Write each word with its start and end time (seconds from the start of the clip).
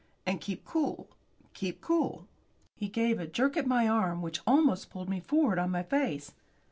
And 0.25 0.41
keep 0.41 0.65
cool 0.65 1.11
keep 1.53 1.79
cool." 1.79 2.27
He 2.75 2.87
gave 2.89 3.19
a 3.19 3.27
jerk 3.27 3.55
at 3.55 3.67
my 3.67 3.87
arm 3.87 4.23
which 4.23 4.41
almost 4.47 4.89
pulled 4.89 5.09
me 5.09 5.19
forward 5.19 5.59
on 5.59 5.69
my 5.69 5.83
face. 5.83 6.31